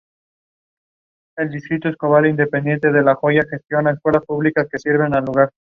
En 1.37 1.49
verano 1.49 1.51
la 1.85 2.21
limpieza 2.21 2.89
de 2.89 3.03
la 3.03 3.15
playa 3.15 3.43
se 3.43 3.61
realiza 3.69 4.01
con 4.01 4.33
bastante 4.41 4.79
frecuencia. 4.79 5.51